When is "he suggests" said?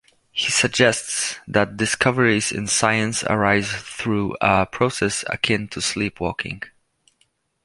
0.31-1.35